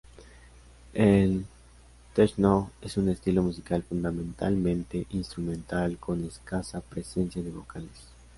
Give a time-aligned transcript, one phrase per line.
[0.95, 1.45] El
[2.15, 8.07] "techno" es un estilo musical fundamentalmente instrumental, con escasa presencia de vocales.